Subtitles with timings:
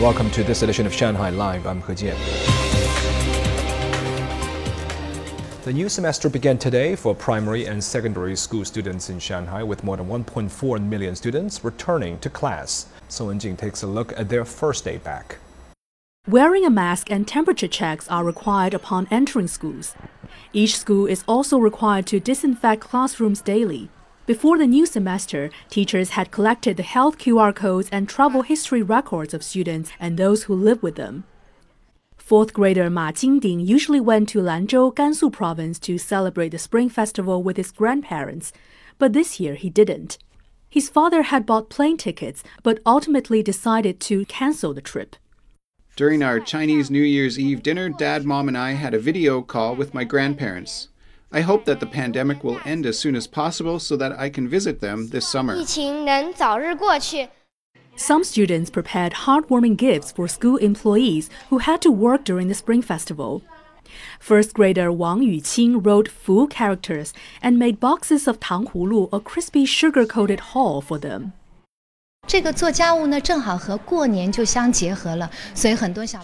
[0.00, 1.66] Welcome to this edition of Shanghai Live.
[1.66, 2.16] I'm He Jian.
[5.64, 9.98] The new semester began today for primary and secondary school students in Shanghai, with more
[9.98, 12.86] than 1.4 million students returning to class.
[13.08, 15.36] Song Wenjing takes a look at their first day back.
[16.26, 19.94] Wearing a mask and temperature checks are required upon entering schools.
[20.54, 23.90] Each school is also required to disinfect classrooms daily.
[24.30, 29.34] Before the new semester, teachers had collected the health QR codes and travel history records
[29.34, 31.24] of students and those who live with them.
[32.16, 37.42] Fourth grader Ma Jingding usually went to Lanzhou, Gansu province to celebrate the Spring Festival
[37.42, 38.52] with his grandparents,
[38.98, 40.16] but this year he didn't.
[40.68, 45.16] His father had bought plane tickets, but ultimately decided to cancel the trip.
[45.96, 49.74] During our Chinese New Year's Eve dinner, Dad, Mom, and I had a video call
[49.74, 50.86] with my grandparents.
[51.32, 54.48] I hope that the pandemic will end as soon as possible so that I can
[54.48, 55.64] visit them this summer.
[57.96, 62.82] Some students prepared heartwarming gifts for school employees who had to work during the Spring
[62.82, 63.42] Festival.
[64.18, 69.64] First grader Wang Yuqing wrote Fu characters and made boxes of Tang Hulu, a crispy
[69.64, 71.32] sugar-coated haw, for them.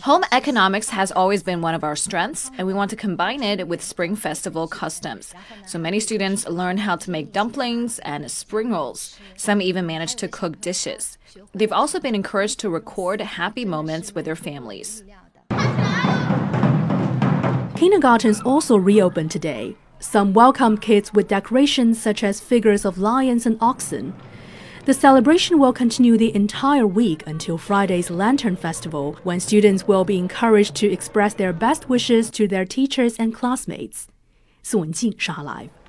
[0.03, 3.67] Home economics has always been one of our strengths, and we want to combine it
[3.67, 5.35] with Spring Festival customs.
[5.67, 9.19] So many students learn how to make dumplings and spring rolls.
[9.37, 11.19] Some even manage to cook dishes.
[11.53, 15.03] They've also been encouraged to record happy moments with their families.
[17.75, 19.75] Kindergartens also reopened today.
[19.99, 24.15] Some welcome kids with decorations such as figures of lions and oxen.
[24.87, 30.17] The celebration will continue the entire week until Friday's Lantern Festival, when students will be
[30.17, 34.07] encouraged to express their best wishes to their teachers and classmates.
[34.63, 35.86] 宋雯婧上 live。